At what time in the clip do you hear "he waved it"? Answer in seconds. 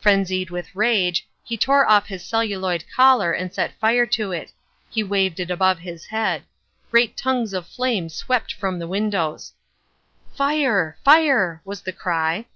4.90-5.52